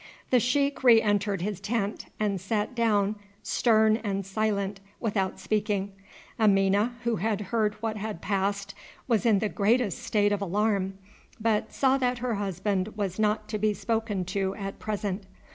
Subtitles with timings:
[0.31, 5.91] The sheik re entered his tent and sat down stern and silent without speaking.
[6.39, 8.73] Amina, who had heard what had passed,
[9.07, 10.97] was in the greatest state of alarm,
[11.39, 15.25] but saw that her husband was not to be spoken to at present.